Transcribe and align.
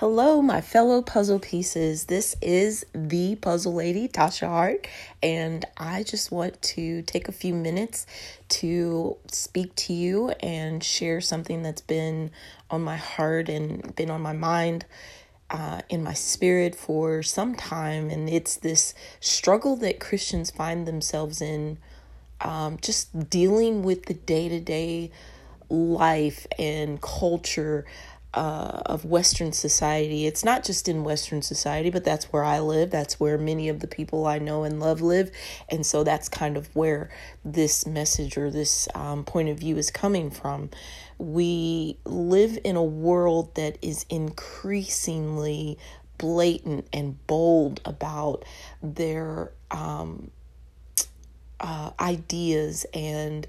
Hello, 0.00 0.42
my 0.42 0.60
fellow 0.60 1.00
puzzle 1.00 1.38
pieces. 1.38 2.04
This 2.04 2.36
is 2.42 2.84
the 2.92 3.34
puzzle 3.36 3.72
lady, 3.72 4.08
Tasha 4.08 4.46
Hart, 4.46 4.86
and 5.22 5.64
I 5.78 6.02
just 6.02 6.30
want 6.30 6.60
to 6.60 7.00
take 7.00 7.28
a 7.28 7.32
few 7.32 7.54
minutes 7.54 8.04
to 8.60 9.16
speak 9.28 9.74
to 9.76 9.94
you 9.94 10.32
and 10.40 10.84
share 10.84 11.22
something 11.22 11.62
that's 11.62 11.80
been 11.80 12.30
on 12.70 12.82
my 12.82 12.98
heart 12.98 13.48
and 13.48 13.96
been 13.96 14.10
on 14.10 14.20
my 14.20 14.34
mind, 14.34 14.84
uh, 15.48 15.80
in 15.88 16.02
my 16.02 16.12
spirit 16.12 16.74
for 16.74 17.22
some 17.22 17.54
time. 17.54 18.10
And 18.10 18.28
it's 18.28 18.54
this 18.56 18.92
struggle 19.20 19.76
that 19.76 19.98
Christians 19.98 20.50
find 20.50 20.86
themselves 20.86 21.40
in, 21.40 21.78
um, 22.42 22.76
just 22.82 23.30
dealing 23.30 23.82
with 23.82 24.04
the 24.04 24.14
day 24.14 24.50
to 24.50 24.60
day 24.60 25.10
life 25.68 26.46
and 26.58 27.00
culture 27.00 27.84
uh, 28.36 28.82
of 28.84 29.06
Western 29.06 29.50
society. 29.52 30.26
It's 30.26 30.44
not 30.44 30.62
just 30.62 30.88
in 30.88 31.04
Western 31.04 31.40
society, 31.40 31.88
but 31.88 32.04
that's 32.04 32.26
where 32.26 32.44
I 32.44 32.60
live. 32.60 32.90
That's 32.90 33.18
where 33.18 33.38
many 33.38 33.70
of 33.70 33.80
the 33.80 33.86
people 33.86 34.26
I 34.26 34.38
know 34.38 34.62
and 34.62 34.78
love 34.78 35.00
live. 35.00 35.30
And 35.70 35.84
so 35.84 36.04
that's 36.04 36.28
kind 36.28 36.58
of 36.58 36.68
where 36.76 37.10
this 37.44 37.86
message 37.86 38.36
or 38.36 38.50
this 38.50 38.88
um, 38.94 39.24
point 39.24 39.48
of 39.48 39.58
view 39.58 39.78
is 39.78 39.90
coming 39.90 40.30
from. 40.30 40.68
We 41.18 41.98
live 42.04 42.58
in 42.62 42.76
a 42.76 42.84
world 42.84 43.54
that 43.54 43.78
is 43.80 44.04
increasingly 44.10 45.78
blatant 46.18 46.86
and 46.92 47.26
bold 47.26 47.80
about 47.86 48.44
their 48.82 49.52
um, 49.70 50.30
uh, 51.58 51.90
ideas 51.98 52.84
and 52.92 53.46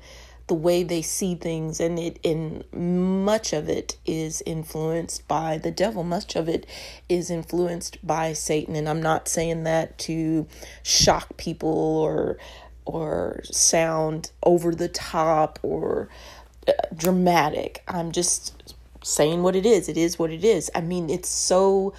the 0.47 0.53
way 0.53 0.81
they 0.81 1.01
see 1.01 1.35
things 1.35 1.79
and 1.79 1.99
it 1.99 2.19
in 2.23 2.63
much 2.73 3.51
of 3.53 3.67
it 3.67 3.97
is 4.05 4.41
influenced 4.45 5.27
by 5.27 5.57
the 5.57 5.71
devil. 5.71 6.03
Much 6.03 6.35
of 6.35 6.47
it 6.47 6.65
is 7.09 7.29
influenced 7.29 8.05
by 8.05 8.33
satan. 8.33 8.75
And 8.75 8.87
i'm 8.87 9.01
not 9.01 9.27
saying 9.27 9.63
that 9.63 9.97
to 9.99 10.47
shock 10.83 11.35
people 11.37 11.69
or 11.69 12.37
or 12.85 13.41
sound 13.43 14.31
over 14.43 14.73
the 14.73 14.87
top 14.87 15.59
or 15.61 16.07
uh, 16.67 16.71
dramatic. 16.95 17.83
I'm 17.87 18.13
just 18.13 18.73
saying 19.03 19.43
what 19.43 19.57
it 19.57 19.65
is. 19.65 19.89
It 19.89 19.97
is 19.97 20.17
what 20.17 20.31
it 20.31 20.45
is. 20.45 20.71
I 20.73 20.81
mean 20.81 21.09
it's 21.09 21.29
so 21.29 21.93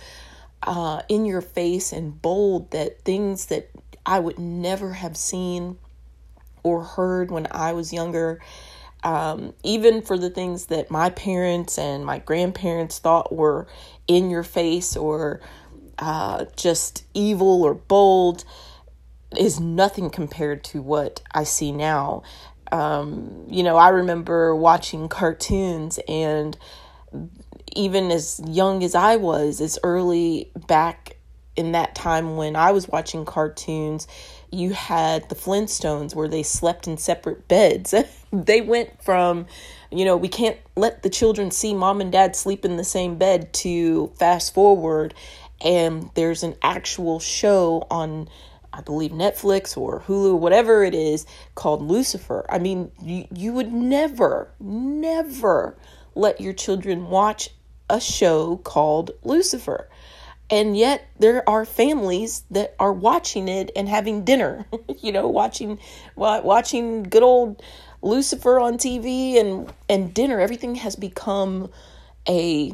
uh, 0.63 1.03
in 1.09 1.27
your 1.27 1.43
face 1.43 1.93
and 1.93 2.21
bold 2.21 2.71
that 2.73 3.03
things 3.03 3.47
that 3.47 3.71
i 4.05 4.19
would 4.19 4.39
never 4.39 4.95
have 4.95 5.17
seen 5.17 5.79
or 6.69 6.85
heard 6.85 7.31
when 7.31 7.47
I 7.51 7.73
was 7.73 7.93
younger. 7.93 8.41
Um, 9.05 9.55
even 9.63 10.03
for 10.03 10.19
the 10.19 10.31
things 10.31 10.67
that 10.67 10.91
my 10.91 11.11
parents 11.11 11.79
and 11.79 12.05
my 12.05 12.19
grandparents 12.19 12.99
thought 12.99 13.33
were 13.33 13.69
in 14.09 14.29
your 14.29 14.43
face 14.43 14.97
or 14.97 15.41
uh, 15.99 16.47
just 16.57 17.05
evil 17.15 17.63
or 17.63 17.75
bold, 17.75 18.45
is 19.37 19.61
nothing 19.61 20.11
compared 20.11 20.65
to 20.65 20.81
what 20.83 21.23
I 21.33 21.45
see 21.45 21.71
now. 21.71 22.23
Um, 22.73 23.47
you 23.49 23.63
know, 23.63 23.77
I 23.77 23.91
remember 23.91 24.55
watching 24.55 25.09
cartoons, 25.09 25.99
and 26.09 26.57
even 27.77 28.11
as 28.11 28.41
young 28.47 28.83
as 28.83 28.95
I 28.95 29.17
was, 29.17 29.61
as 29.61 29.79
early 29.83 30.51
back 30.67 31.18
in 31.59 31.73
that 31.73 31.95
time 31.97 32.37
when 32.37 32.55
I 32.55 32.71
was 32.71 32.89
watching 32.89 33.25
cartoons, 33.25 34.07
you 34.53 34.73
had 34.73 35.29
the 35.29 35.35
Flintstones 35.35 36.15
where 36.15 36.29
they 36.29 36.45
slept 36.45 36.87
in 36.87 36.97
separate 36.97 37.49
beds. 37.49 37.93
they 38.33 38.61
went 38.61 39.03
from, 39.03 39.47
you 39.91 40.05
know, 40.05 40.17
we 40.17 40.29
can't 40.29 40.57
let 40.77 41.03
the 41.03 41.11
children 41.11 41.51
see 41.51 41.75
mom 41.75 42.01
and 42.01 42.13
dad 42.13 42.37
sleep 42.37 42.65
in 42.65 42.77
the 42.77 42.85
same 42.85 43.17
bed 43.19 43.53
to 43.55 44.13
fast 44.19 44.55
forward 44.55 45.15
and 45.61 46.11
there's 46.15 46.45
an 46.45 46.55
actual 46.63 47.19
show 47.19 47.85
on 47.91 48.29
I 48.73 48.81
believe 48.81 49.11
Netflix 49.11 49.77
or 49.77 50.01
Hulu, 50.03 50.39
whatever 50.39 50.85
it 50.85 50.95
is, 50.95 51.27
called 51.57 51.83
Lucifer. 51.83 52.47
I 52.49 52.59
mean, 52.59 52.93
you, 53.03 53.27
you 53.35 53.53
would 53.55 53.73
never, 53.73 54.53
never 54.61 55.77
let 56.15 56.41
your 56.41 56.53
children 56.53 57.09
watch 57.09 57.49
a 57.91 57.99
show 57.99 58.59
called 58.59 59.11
Lucifer 59.25 59.89
and 60.51 60.77
yet 60.77 61.09
there 61.19 61.49
are 61.49 61.65
families 61.65 62.43
that 62.51 62.75
are 62.79 62.93
watching 62.93 63.49
it 63.49 63.71
and 63.77 63.89
having 63.89 64.25
dinner 64.25 64.67
you 65.01 65.13
know 65.13 65.29
watching 65.29 65.79
watching 66.17 67.03
good 67.03 67.23
old 67.23 67.63
lucifer 68.03 68.61
on 68.61 68.79
tv 68.79 69.39
and 69.39 69.73
and 69.89 70.15
dinner 70.15 70.41
everything 70.41 70.75
has 70.75 70.97
become 70.97 71.71
a 72.29 72.73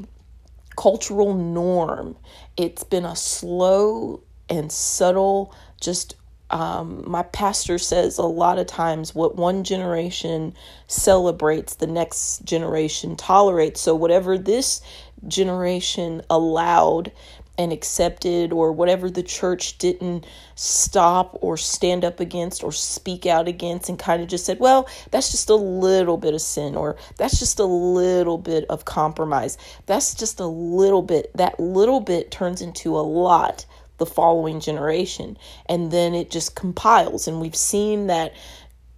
cultural 0.77 1.35
norm 1.35 2.17
it's 2.57 2.85
been 2.85 3.05
a 3.05 3.17
slow 3.17 4.21
and 4.49 4.71
subtle 4.71 5.55
just 5.81 6.17
um, 6.51 7.03
my 7.06 7.23
pastor 7.23 7.79
says 7.79 8.19
a 8.19 8.23
lot 8.23 8.59
of 8.59 8.67
times 8.67 9.15
what 9.15 9.35
one 9.35 9.65
generation 9.65 10.55
celebrates, 10.87 11.75
the 11.75 11.87
next 11.87 12.45
generation 12.45 13.17
tolerates. 13.17 13.81
So, 13.81 13.95
whatever 13.95 14.39
this 14.39 14.81
generation 15.27 16.23
allowed 16.31 17.11
and 17.57 17.73
accepted 17.73 18.53
or 18.53 18.73
whatever 18.73 19.11
the 19.11 19.23
church 19.23 19.79
didn't 19.79 20.27
stop 20.55 21.39
or 21.41 21.57
stand 21.57 22.05
up 22.05 22.21
against 22.21 22.65
or 22.65 22.73
speak 22.73 23.27
out 23.27 23.47
against 23.47 23.89
and 23.89 23.99
kind 23.99 24.23
of 24.23 24.29
just 24.29 24.45
said, 24.45 24.59
well, 24.59 24.89
that's 25.11 25.31
just 25.31 25.51
a 25.51 25.55
little 25.55 26.17
bit 26.17 26.35
of 26.35 26.41
sin 26.41 26.75
or 26.75 26.97
that's 27.17 27.39
just 27.39 27.61
a 27.61 27.65
little 27.65 28.39
bit 28.39 28.65
of 28.69 28.85
compromise. 28.85 29.57
That's 29.87 30.15
just 30.15 30.41
a 30.41 30.47
little 30.47 31.03
bit. 31.03 31.31
That 31.37 31.61
little 31.61 32.01
bit 32.01 32.31
turns 32.31 32.61
into 32.61 32.97
a 32.97 33.01
lot 33.03 33.67
the 33.99 34.07
following 34.07 34.59
generation 34.59 35.39
and 35.67 35.93
then 35.93 36.15
it 36.15 36.29
just 36.29 36.57
compiles 36.57 37.29
and 37.29 37.41
we've 37.41 37.55
seen 37.55 38.09
that 38.09 38.35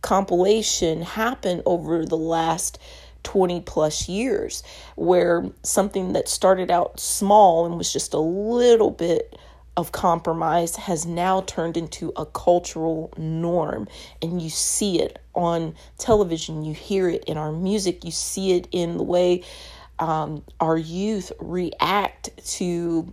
compilation 0.00 1.02
happen 1.02 1.60
over 1.66 2.06
the 2.06 2.16
last 2.16 2.78
20 3.26 3.60
plus 3.62 4.08
years, 4.08 4.62
where 4.94 5.44
something 5.64 6.12
that 6.12 6.28
started 6.28 6.70
out 6.70 7.00
small 7.00 7.66
and 7.66 7.76
was 7.76 7.92
just 7.92 8.14
a 8.14 8.20
little 8.20 8.92
bit 8.92 9.36
of 9.76 9.90
compromise 9.90 10.76
has 10.76 11.04
now 11.04 11.40
turned 11.40 11.76
into 11.76 12.12
a 12.16 12.24
cultural 12.24 13.12
norm. 13.18 13.88
And 14.22 14.40
you 14.40 14.48
see 14.48 15.02
it 15.02 15.18
on 15.34 15.74
television, 15.98 16.64
you 16.64 16.72
hear 16.72 17.08
it 17.08 17.24
in 17.24 17.36
our 17.36 17.50
music, 17.50 18.04
you 18.04 18.12
see 18.12 18.52
it 18.52 18.68
in 18.70 18.96
the 18.96 19.02
way 19.02 19.42
um, 19.98 20.44
our 20.60 20.78
youth 20.78 21.32
react 21.40 22.30
to 22.58 23.12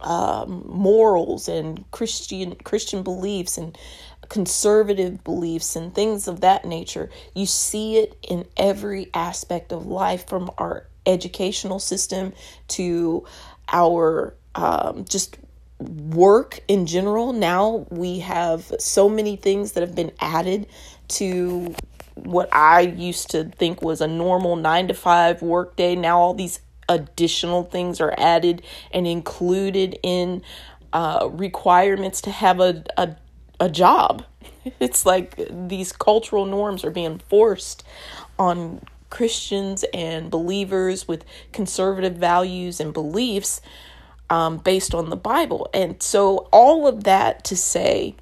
um, 0.00 0.64
morals 0.66 1.48
and 1.48 1.90
Christian 1.90 2.54
Christian 2.56 3.02
beliefs 3.02 3.56
and 3.56 3.78
conservative 4.32 5.22
beliefs 5.24 5.76
and 5.76 5.94
things 5.94 6.26
of 6.26 6.40
that 6.40 6.64
nature. 6.64 7.10
You 7.34 7.44
see 7.44 7.98
it 7.98 8.16
in 8.26 8.46
every 8.56 9.10
aspect 9.12 9.72
of 9.72 9.86
life 9.86 10.26
from 10.26 10.50
our 10.56 10.86
educational 11.04 11.78
system 11.78 12.32
to 12.68 13.26
our 13.70 14.34
um, 14.54 15.04
just 15.06 15.36
work 15.78 16.60
in 16.66 16.86
general. 16.86 17.34
Now 17.34 17.86
we 17.90 18.20
have 18.20 18.72
so 18.78 19.06
many 19.06 19.36
things 19.36 19.72
that 19.72 19.82
have 19.82 19.94
been 19.94 20.12
added 20.18 20.66
to 21.08 21.74
what 22.14 22.48
I 22.54 22.80
used 22.80 23.32
to 23.32 23.44
think 23.44 23.82
was 23.82 24.00
a 24.00 24.08
normal 24.08 24.56
nine 24.56 24.88
to 24.88 24.94
five 24.94 25.42
work 25.42 25.76
day. 25.76 25.94
Now 25.94 26.18
all 26.18 26.32
these 26.32 26.60
additional 26.88 27.64
things 27.64 28.00
are 28.00 28.14
added 28.16 28.62
and 28.92 29.06
included 29.06 29.98
in 30.02 30.42
uh, 30.94 31.28
requirements 31.32 32.22
to 32.22 32.30
have 32.30 32.60
a, 32.60 32.82
a 32.96 33.16
a 33.62 33.70
job. 33.70 34.24
It's 34.78 35.04
like 35.04 35.40
these 35.50 35.90
cultural 35.90 36.46
norms 36.46 36.84
are 36.84 36.90
being 36.92 37.18
forced 37.18 37.82
on 38.38 38.80
Christians 39.10 39.84
and 39.92 40.30
believers 40.30 41.08
with 41.08 41.24
conservative 41.50 42.14
values 42.14 42.78
and 42.78 42.92
beliefs 42.94 43.60
um, 44.30 44.58
based 44.58 44.94
on 44.94 45.10
the 45.10 45.16
Bible. 45.16 45.68
And 45.74 46.00
so, 46.00 46.48
all 46.52 46.86
of 46.86 47.02
that 47.04 47.42
to 47.46 47.56
say, 47.56 48.14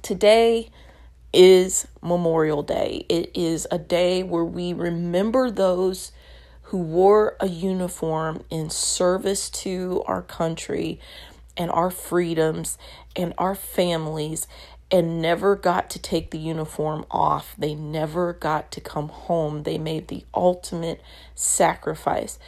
today 0.00 0.70
is 1.32 1.88
Memorial 2.02 2.62
Day. 2.62 3.04
It 3.08 3.32
is 3.34 3.66
a 3.72 3.78
day 3.78 4.22
where 4.22 4.44
we 4.44 4.72
remember 4.72 5.50
those 5.50 6.12
who 6.62 6.78
wore 6.78 7.36
a 7.40 7.48
uniform 7.48 8.44
in 8.48 8.70
service 8.70 9.50
to 9.50 10.04
our 10.06 10.22
country 10.22 11.00
and 11.58 11.70
our 11.72 11.90
freedoms 11.90 12.78
and 13.16 13.34
our 13.36 13.54
families 13.54 14.46
and 14.90 15.20
never 15.20 15.54
got 15.54 15.90
to 15.90 15.98
take 15.98 16.30
the 16.30 16.38
uniform 16.38 17.04
off. 17.10 17.54
They 17.58 17.74
never 17.74 18.32
got 18.32 18.70
to 18.72 18.80
come 18.80 19.08
home. 19.08 19.64
They 19.64 19.76
made 19.76 20.08
the 20.08 20.24
ultimate 20.34 21.02
sacrifice 21.34 22.38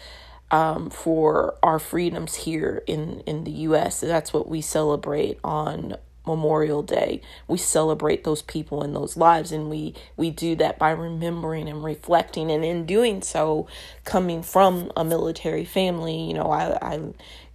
um, 0.50 0.90
for 0.90 1.56
our 1.62 1.78
freedoms 1.78 2.34
here 2.36 2.82
in, 2.86 3.20
in 3.20 3.44
the 3.44 3.50
U.S. 3.50 4.00
That's 4.00 4.32
what 4.32 4.48
we 4.48 4.62
celebrate 4.62 5.38
on 5.44 5.96
Memorial 6.26 6.82
Day. 6.82 7.20
We 7.48 7.58
celebrate 7.58 8.24
those 8.24 8.42
people 8.42 8.82
and 8.82 8.94
those 8.94 9.16
lives 9.16 9.52
and 9.52 9.70
we 9.70 9.94
we 10.16 10.30
do 10.30 10.54
that 10.56 10.78
by 10.78 10.90
remembering 10.90 11.68
and 11.68 11.82
reflecting 11.82 12.50
and 12.50 12.64
in 12.64 12.86
doing 12.86 13.22
so 13.22 13.66
coming 14.04 14.42
from 14.42 14.92
a 14.96 15.04
military 15.04 15.64
family, 15.64 16.20
you 16.20 16.34
know, 16.34 16.50
I 16.50 16.78
I 16.80 17.00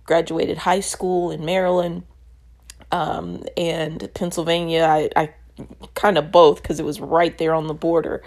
graduated 0.06 0.58
high 0.58 0.80
school 0.80 1.32
in 1.32 1.44
Maryland 1.46 2.04
um, 2.92 3.44
and 3.58 4.10
Pennsylvania. 4.14 4.84
I, 4.84 5.10
I 5.16 5.34
kind 5.94 6.18
of 6.18 6.32
both 6.32 6.62
because 6.62 6.80
it 6.80 6.86
was 6.86 7.00
right 7.00 7.38
there 7.38 7.54
on 7.54 7.68
the 7.68 7.74
border. 7.74 8.24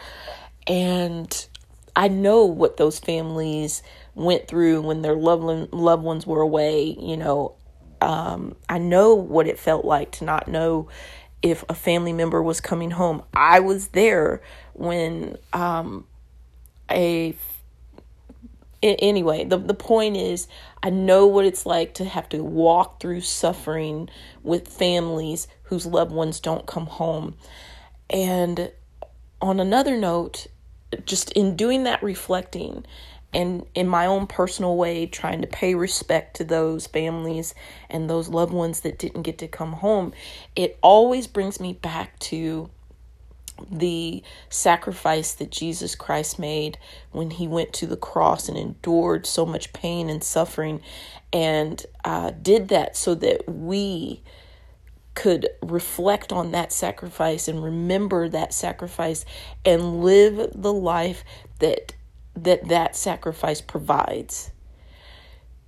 And 0.67 1.47
I 1.97 2.09
know 2.09 2.45
what 2.45 2.77
those 2.77 2.99
families 2.99 3.83
went 4.15 4.49
through 4.49 4.83
when 4.83 5.03
their 5.03 5.17
loved, 5.17 5.73
loved 5.73 6.03
ones 6.03 6.27
were 6.27 6.41
away. 6.41 6.97
You 6.99 7.17
know, 7.17 7.55
um, 8.01 8.57
I 8.69 8.79
know 8.79 9.15
what 9.15 9.47
it 9.47 9.59
felt 9.59 9.85
like 9.85 10.13
to 10.13 10.25
not 10.25 10.49
know 10.49 10.89
if 11.43 11.65
a 11.69 11.75
family 11.75 12.13
member 12.13 12.43
was 12.43 12.61
coming 12.61 12.91
home. 12.91 13.23
I 13.33 13.61
was 13.61 13.89
there 13.89 14.43
when 14.75 15.37
um, 15.53 16.07
a 16.91 17.35
anyway, 18.83 19.45
the, 19.45 19.59
the 19.59 19.75
point 19.75 20.17
is, 20.17 20.49
I 20.83 20.91
know 20.91 21.27
what 21.27 21.45
it's 21.45 21.67
like 21.67 21.95
to 21.95 22.05
have 22.05 22.29
to 22.31 22.43
walk 22.43 23.01
through 23.01 23.23
suffering 23.23 24.09
with 24.43 24.69
families 24.69 25.49
whose 25.65 25.87
loved 25.87 26.13
ones 26.13 26.41
don't 26.41 26.67
come 26.67 26.87
home. 26.87 27.35
And 28.11 28.73
on 29.41 29.61
another 29.61 29.97
note, 29.97 30.47
just 31.05 31.33
in 31.33 31.57
doing 31.57 31.85
that 31.85 32.03
reflecting 32.03 32.85
and 33.35 33.67
in 33.75 33.87
my 33.87 34.07
own 34.07 34.27
personal 34.27 34.77
way, 34.77 35.07
trying 35.07 35.43
to 35.43 35.47
pay 35.47 35.75
respect 35.75 36.37
to 36.37 36.45
those 36.45 36.87
families 36.87 37.55
and 37.91 38.09
those 38.09 38.29
loved 38.29 38.53
ones 38.53 38.81
that 38.81 38.99
didn't 38.99 39.23
get 39.23 39.39
to 39.39 39.49
come 39.49 39.75
home, 39.75 40.15
it 40.57 40.79
always 40.83 41.27
brings 41.27 41.61
me 41.61 41.75
back 41.75 42.19
to 42.21 42.71
the 43.71 44.23
sacrifice 44.49 45.33
that 45.35 45.51
Jesus 45.51 45.95
Christ 45.95 46.39
made 46.39 46.79
when 47.11 47.31
he 47.31 47.49
went 47.49 47.73
to 47.75 47.87
the 47.87 47.97
cross 47.97 48.49
and 48.49 48.59
endured 48.59 49.27
so 49.27 49.45
much 49.45 49.73
pain 49.73 50.09
and 50.09 50.23
suffering 50.23 50.81
and 51.33 51.85
uh, 52.05 52.31
did 52.31 52.69
that 52.69 52.97
so 52.97 53.15
that 53.17 53.49
we 53.49 54.23
could 55.15 55.49
reflect 55.63 56.33
on 56.33 56.53
that 56.53 56.73
sacrifice 56.73 57.49
and 57.49 57.63
remember 57.63 58.29
that 58.29 58.55
sacrifice 58.55 59.25
and 59.65 60.03
live 60.03 60.53
the 60.55 60.73
life 60.73 61.25
that 61.59 61.95
that 62.37 62.69
that 62.69 62.95
sacrifice 62.95 63.61
provides. 63.61 64.53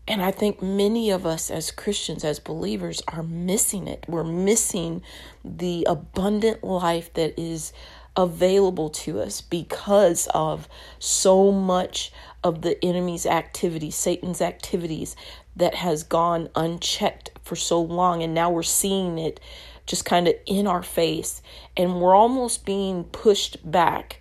And 0.09 0.23
I 0.23 0.33
think 0.33 0.61
many 0.61 1.11
of 1.11 1.25
us 1.25 1.51
as 1.51 1.71
Christians, 1.71 2.25
as 2.25 2.41
believers, 2.41 3.01
are 3.09 3.23
missing 3.23 3.87
it. 3.87 4.05
We're 4.09 4.25
missing 4.25 5.03
the 5.45 5.87
abundant 5.89 6.65
life 6.65 7.13
that 7.15 7.39
is 7.39 7.73
available 8.17 8.91
to 8.91 9.21
us 9.21 9.41
because 9.41 10.27
of 10.35 10.69
so 10.99 11.53
much 11.53 12.13
of 12.43 12.63
the 12.63 12.83
enemy's 12.85 13.27
activity, 13.27 13.91
Satan's 13.91 14.41
activities 14.41 15.15
that 15.55 15.77
has 15.77 16.03
gone 16.03 16.49
unchecked 16.57 17.31
for 17.43 17.55
so 17.57 17.81
long. 17.81 18.23
And 18.23 18.35
now 18.35 18.51
we're 18.51 18.63
seeing 18.63 19.19
it 19.19 19.39
just 19.87 20.05
kind 20.05 20.27
of 20.29 20.35
in 20.47 20.67
our 20.67 20.83
face. 20.83 21.43
And 21.77 22.01
we're 22.01 22.15
almost 22.15 22.65
being 22.65 23.05
pushed 23.05 23.59
back 23.71 24.20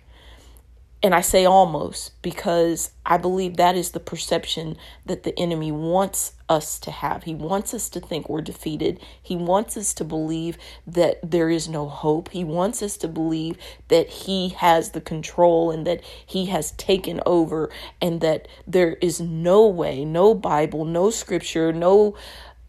and 1.02 1.14
I 1.14 1.22
say 1.22 1.46
almost 1.46 2.20
because 2.20 2.90
I 3.06 3.16
believe 3.16 3.56
that 3.56 3.74
is 3.74 3.92
the 3.92 4.00
perception 4.00 4.76
that 5.06 5.22
the 5.22 5.38
enemy 5.38 5.72
wants 5.72 6.34
us 6.46 6.78
to 6.80 6.90
have. 6.90 7.22
He 7.22 7.34
wants 7.34 7.72
us 7.72 7.88
to 7.90 8.00
think 8.00 8.28
we're 8.28 8.42
defeated. 8.42 9.00
He 9.22 9.34
wants 9.34 9.78
us 9.78 9.94
to 9.94 10.04
believe 10.04 10.58
that 10.86 11.18
there 11.22 11.48
is 11.48 11.68
no 11.68 11.88
hope. 11.88 12.28
He 12.30 12.44
wants 12.44 12.82
us 12.82 12.98
to 12.98 13.08
believe 13.08 13.56
that 13.88 14.08
he 14.08 14.50
has 14.50 14.90
the 14.90 15.00
control 15.00 15.70
and 15.70 15.86
that 15.86 16.04
he 16.26 16.46
has 16.46 16.72
taken 16.72 17.20
over 17.24 17.70
and 18.02 18.20
that 18.20 18.46
there 18.66 18.94
is 19.00 19.20
no 19.20 19.66
way, 19.66 20.04
no 20.04 20.34
Bible, 20.34 20.84
no 20.84 21.08
scripture, 21.08 21.72
no 21.72 22.14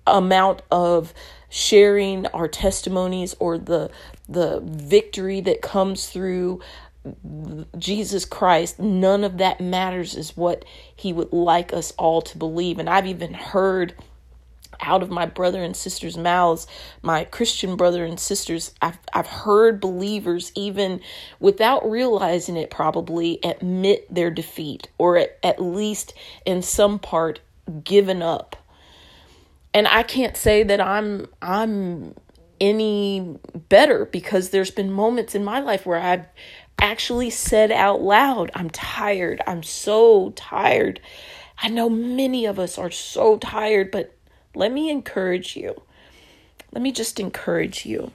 amount 0.07 0.61
of 0.71 1.13
sharing 1.49 2.25
our 2.27 2.47
testimonies 2.47 3.35
or 3.39 3.57
the 3.57 3.91
the 4.27 4.61
victory 4.63 5.41
that 5.41 5.61
comes 5.61 6.07
through 6.07 6.61
Jesus 7.77 8.25
Christ, 8.25 8.79
none 8.79 9.23
of 9.23 9.37
that 9.39 9.59
matters, 9.59 10.15
is 10.15 10.37
what 10.37 10.65
he 10.95 11.11
would 11.13 11.33
like 11.33 11.73
us 11.73 11.91
all 11.97 12.21
to 12.21 12.37
believe. 12.37 12.77
And 12.77 12.89
I've 12.89 13.07
even 13.07 13.33
heard 13.33 13.95
out 14.79 15.03
of 15.03 15.09
my 15.09 15.25
brother 15.25 15.63
and 15.63 15.75
sisters' 15.75 16.17
mouths, 16.17 16.67
my 17.01 17.23
Christian 17.25 17.75
brother 17.75 18.05
and 18.05 18.19
sisters, 18.19 18.73
I've, 18.81 18.99
I've 19.13 19.27
heard 19.27 19.79
believers, 19.79 20.51
even 20.55 21.01
without 21.39 21.89
realizing 21.89 22.57
it, 22.57 22.69
probably 22.69 23.39
admit 23.43 24.13
their 24.13 24.31
defeat 24.31 24.87
or 24.97 25.17
at, 25.17 25.37
at 25.43 25.61
least 25.61 26.13
in 26.45 26.61
some 26.61 26.99
part 26.99 27.39
given 27.83 28.21
up. 28.21 28.55
And 29.73 29.87
I 29.87 30.03
can't 30.03 30.35
say 30.35 30.63
that 30.63 30.81
I'm 30.81 31.27
I'm 31.41 32.13
any 32.59 33.37
better 33.69 34.05
because 34.05 34.49
there's 34.49 34.69
been 34.69 34.91
moments 34.91 35.33
in 35.33 35.43
my 35.43 35.59
life 35.59 35.85
where 35.85 35.99
I've 35.99 36.25
actually 36.81 37.29
said 37.29 37.71
out 37.71 38.01
loud, 38.01 38.51
I'm 38.53 38.69
tired. 38.69 39.41
I'm 39.47 39.63
so 39.63 40.31
tired. 40.31 40.99
I 41.61 41.69
know 41.69 41.89
many 41.89 42.45
of 42.45 42.59
us 42.59 42.77
are 42.77 42.91
so 42.91 43.37
tired, 43.37 43.91
but 43.91 44.13
let 44.55 44.71
me 44.71 44.89
encourage 44.89 45.55
you. 45.55 45.81
Let 46.71 46.81
me 46.81 46.91
just 46.91 47.19
encourage 47.19 47.85
you. 47.85 48.11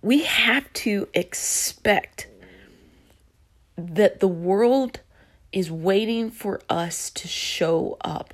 We 0.00 0.22
have 0.22 0.72
to 0.74 1.08
expect 1.12 2.28
that 3.76 4.20
the 4.20 4.28
world 4.28 5.00
is 5.52 5.70
waiting 5.70 6.30
for 6.30 6.60
us 6.70 7.10
to 7.10 7.26
show 7.26 7.96
up 8.02 8.32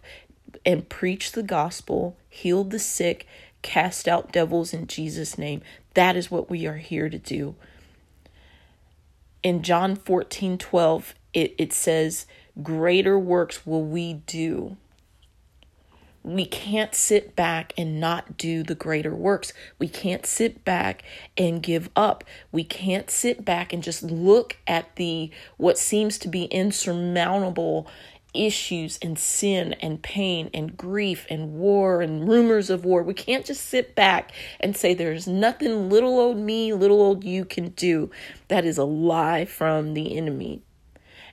and 0.67 0.89
preach 0.89 1.33
the 1.33 1.43
gospel, 1.43 2.17
heal 2.29 2.65
the 2.65 2.79
sick, 2.79 3.27
cast 3.63 4.07
out 4.07 4.33
devils 4.33 4.75
in 4.75 4.87
Jesus' 4.87 5.39
name. 5.39 5.63
That 5.95 6.17
is 6.17 6.31
what 6.31 6.51
we 6.51 6.67
are 6.67 6.77
here 6.77 7.09
to 7.09 7.19
do 7.19 7.55
in 9.43 9.63
John 9.63 9.97
14 9.97 10.59
12, 10.59 11.15
it, 11.35 11.55
it 11.59 11.73
says, 11.73 12.27
Greater 12.63 13.19
works 13.19 13.67
will 13.67 13.85
we 13.85 14.15
do. 14.15 14.77
We 16.25 16.47
can't 16.47 16.95
sit 16.95 17.35
back 17.35 17.73
and 17.77 17.99
not 17.99 18.37
do 18.37 18.63
the 18.63 18.77
greater 18.77 19.15
works. 19.15 19.53
We 19.81 19.89
can't 19.89 20.25
sit 20.25 20.65
back 20.65 21.03
and 21.37 21.63
give 21.63 21.91
up. 21.97 22.23
We 22.53 22.63
can't 22.63 23.11
sit 23.11 23.45
back 23.45 23.73
and 23.73 23.83
just 23.83 24.05
look 24.05 24.57
at 24.67 24.95
the 24.97 25.31
what 25.57 25.79
seems 25.79 26.19
to 26.19 26.29
be 26.29 26.45
insurmountable 26.45 27.89
issues 28.35 28.99
and 29.03 29.19
sin 29.19 29.75
and 29.81 30.03
pain 30.03 30.51
and 30.55 30.77
grief 30.77 31.27
and 31.29 31.55
war 31.55 32.01
and 32.01 32.29
rumors 32.29 32.71
of 32.71 32.85
war. 32.85 33.03
We 33.03 33.15
can't 33.15 33.45
just 33.45 33.67
sit 33.67 33.95
back 33.95 34.33
and 34.61 34.77
say 34.77 34.95
there's 34.95 35.27
nothing 35.27 35.89
little 35.89 36.19
old 36.19 36.39
me, 36.39 36.73
little 36.73 37.01
old 37.01 37.25
you 37.25 37.45
can 37.45 37.69
do. 37.71 38.11
That 38.49 38.65
is 38.65 38.79
a 38.79 38.85
lie 38.85 39.45
from 39.45 39.95
the 39.95 40.17
enemy. 40.17 40.63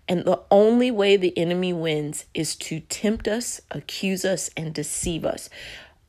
And 0.07 0.25
the 0.25 0.41
only 0.49 0.89
way 0.89 1.17
the 1.17 1.37
enemy 1.37 1.71
wins 1.71 2.25
is 2.33 2.55
to 2.55 2.79
tempt 2.79 3.27
us, 3.27 3.61
accuse 3.69 4.25
us, 4.25 4.49
and 4.57 4.73
deceive 4.73 5.23
us. 5.23 5.49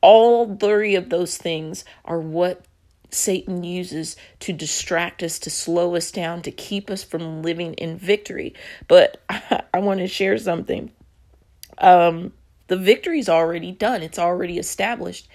All 0.01 0.55
three 0.55 0.95
of 0.95 1.09
those 1.09 1.37
things 1.37 1.85
are 2.03 2.19
what 2.19 2.65
Satan 3.11 3.63
uses 3.63 4.15
to 4.39 4.53
distract 4.53 5.21
us, 5.21 5.39
to 5.39 5.49
slow 5.49 5.95
us 5.95 6.11
down, 6.11 6.41
to 6.43 6.51
keep 6.51 6.89
us 6.89 7.03
from 7.03 7.41
living 7.41 7.73
in 7.75 7.97
victory. 7.97 8.53
But 8.87 9.21
I, 9.29 9.63
I 9.73 9.79
want 9.79 9.99
to 9.99 10.07
share 10.07 10.37
something. 10.37 10.91
Um, 11.77 12.33
the 12.67 12.77
victory's 12.77 13.29
already 13.29 13.71
done, 13.71 14.01
it's 14.01 14.19
already 14.19 14.57
established. 14.57 15.27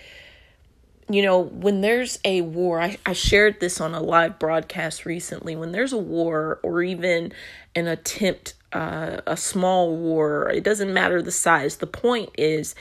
You 1.09 1.23
know, 1.23 1.41
when 1.41 1.83
there's 1.83 2.19
a 2.25 2.41
war, 2.41 2.81
I, 2.81 2.97
I 3.07 3.13
shared 3.13 3.61
this 3.61 3.81
on 3.81 3.95
a 3.95 4.01
live 4.01 4.41
broadcast 4.41 5.07
recently. 5.07 5.55
When 5.55 5.71
there's 5.71 5.93
a 5.93 5.99
war 5.99 6.59
or 6.65 6.83
even 6.83 7.33
an 7.77 7.87
attempt, 7.87 8.55
uh, 8.73 9.21
a 9.25 9.37
small 9.37 9.97
war, 9.97 10.51
it 10.51 10.65
doesn't 10.65 10.93
matter 10.93 11.23
the 11.23 11.31
size. 11.31 11.77
The 11.77 11.87
point 11.87 12.31
is, 12.37 12.75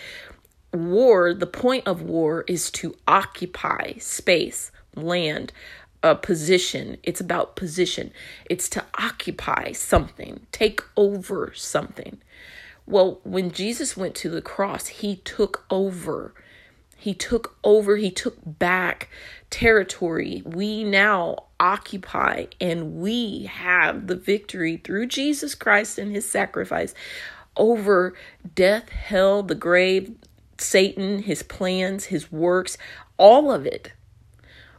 war, 0.73 1.35
the 1.35 1.45
point 1.45 1.85
of 1.85 2.01
war 2.01 2.45
is 2.47 2.71
to 2.71 2.95
occupy 3.07 3.93
space 3.99 4.71
land, 4.95 5.51
a 6.03 6.15
position. 6.15 6.97
It's 7.03 7.21
about 7.21 7.55
position. 7.55 8.11
It's 8.49 8.69
to 8.69 8.83
occupy 8.97 9.71
something, 9.71 10.45
take 10.51 10.81
over 10.95 11.51
something. 11.55 12.17
Well, 12.85 13.19
when 13.23 13.51
Jesus 13.51 13.97
went 13.97 14.15
to 14.15 14.29
the 14.29 14.41
cross, 14.41 14.87
he 14.87 15.17
took 15.17 15.65
over. 15.69 16.33
He 16.97 17.13
took 17.13 17.57
over, 17.63 17.97
he 17.97 18.11
took 18.11 18.37
back 18.45 19.09
territory. 19.49 20.41
We 20.45 20.83
now 20.83 21.45
occupy 21.59 22.45
and 22.59 22.95
we 22.95 23.43
have 23.43 24.07
the 24.07 24.15
victory 24.15 24.77
through 24.77 25.07
Jesus 25.07 25.55
Christ 25.55 25.97
and 25.97 26.11
his 26.11 26.29
sacrifice 26.29 26.93
over 27.57 28.13
death, 28.53 28.89
hell, 28.89 29.43
the 29.43 29.55
grave, 29.55 30.15
Satan, 30.57 31.23
his 31.23 31.43
plans, 31.43 32.05
his 32.05 32.31
works, 32.31 32.77
all 33.17 33.51
of 33.51 33.65
it. 33.65 33.91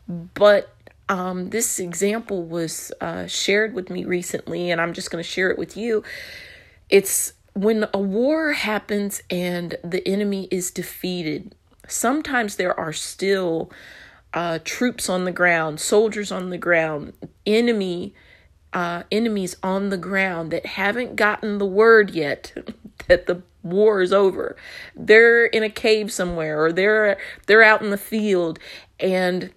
But 0.09 0.75
um, 1.09 1.51
this 1.51 1.79
example 1.79 2.45
was 2.45 2.93
uh, 3.01 3.27
shared 3.27 3.75
with 3.75 3.91
me 3.91 4.05
recently, 4.05 4.71
and 4.71 4.81
I'm 4.81 4.93
just 4.93 5.11
going 5.11 5.23
to 5.23 5.29
share 5.29 5.51
it 5.51 5.59
with 5.59 5.77
you. 5.77 6.03
It's 6.89 7.33
when 7.55 7.87
a 7.95 7.99
war 7.99 8.53
happens 8.53 9.23
and 9.31 9.77
the 9.83 10.07
enemy 10.07 10.49
is 10.51 10.71
defeated, 10.71 11.55
sometimes 11.89 12.57
there 12.57 12.79
are 12.79 12.93
still 12.93 13.71
uh, 14.35 14.59
troops 14.65 15.09
on 15.09 15.25
the 15.25 15.33
ground, 15.33 15.81
soldiers 15.81 16.31
on 16.31 16.51
the 16.51 16.59
ground, 16.59 17.13
enemy 17.47 18.15
uh, 18.77 19.05
enemies 19.11 19.57
on 19.63 19.89
the 19.89 19.97
ground 19.97 20.51
that 20.51 20.67
haven't 20.67 21.17
gotten 21.17 21.57
the 21.57 21.65
word 21.67 22.11
yet 22.11 22.53
that 23.09 23.27
the 23.27 23.43
war 23.63 24.03
is 24.03 24.13
over. 24.13 24.55
They're 24.95 25.47
in 25.47 25.63
a 25.63 25.71
cave 25.71 26.13
somewhere, 26.13 26.63
or 26.63 26.73
they're 26.73 27.17
they're 27.47 27.63
out 27.63 27.81
in 27.81 27.89
the 27.89 27.97
field, 27.97 28.59
and 29.01 29.51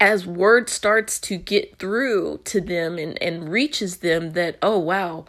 as 0.00 0.26
word 0.26 0.68
starts 0.68 1.18
to 1.20 1.36
get 1.36 1.78
through 1.78 2.40
to 2.44 2.60
them 2.60 2.98
and, 2.98 3.20
and 3.22 3.48
reaches 3.48 3.98
them 3.98 4.32
that, 4.32 4.56
oh, 4.62 4.78
wow, 4.78 5.26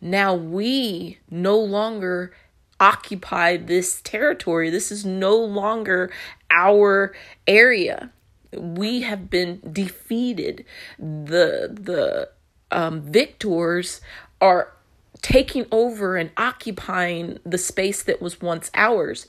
now 0.00 0.34
we 0.34 1.18
no 1.30 1.58
longer 1.58 2.32
occupy 2.80 3.56
this 3.56 4.00
territory. 4.00 4.70
This 4.70 4.90
is 4.90 5.04
no 5.04 5.36
longer 5.36 6.10
our 6.50 7.14
area. 7.46 8.10
We 8.52 9.02
have 9.02 9.30
been 9.30 9.60
defeated. 9.72 10.64
The 10.98 11.70
the 11.70 12.30
um, 12.72 13.02
victors 13.02 14.00
are 14.40 14.72
taking 15.22 15.66
over 15.70 16.16
and 16.16 16.30
occupying 16.36 17.38
the 17.44 17.58
space 17.58 18.02
that 18.02 18.22
was 18.22 18.40
once 18.40 18.70
ours, 18.74 19.26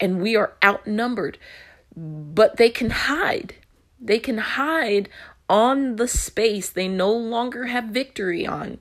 and 0.00 0.20
we 0.20 0.34
are 0.34 0.54
outnumbered. 0.64 1.38
But 1.96 2.56
they 2.56 2.70
can 2.70 2.90
hide 2.90 3.54
they 4.04 4.18
can 4.18 4.38
hide 4.38 5.08
on 5.48 5.96
the 5.96 6.08
space 6.08 6.70
they 6.70 6.88
no 6.88 7.12
longer 7.12 7.66
have 7.66 7.84
victory 7.84 8.46
on. 8.46 8.78